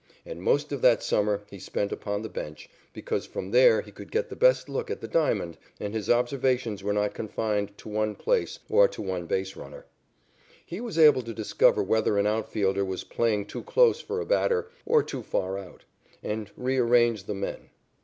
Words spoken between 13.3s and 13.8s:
too